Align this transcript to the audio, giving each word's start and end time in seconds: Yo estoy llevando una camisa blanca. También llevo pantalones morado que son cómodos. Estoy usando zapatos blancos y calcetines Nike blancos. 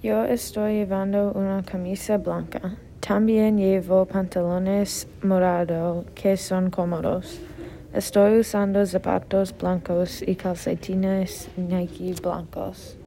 Yo 0.00 0.22
estoy 0.22 0.74
llevando 0.74 1.32
una 1.32 1.64
camisa 1.64 2.18
blanca. 2.18 2.76
También 3.00 3.58
llevo 3.58 4.06
pantalones 4.06 5.08
morado 5.24 6.04
que 6.14 6.36
son 6.36 6.70
cómodos. 6.70 7.40
Estoy 7.92 8.38
usando 8.38 8.86
zapatos 8.86 9.52
blancos 9.58 10.22
y 10.22 10.36
calcetines 10.36 11.48
Nike 11.56 12.14
blancos. 12.22 12.96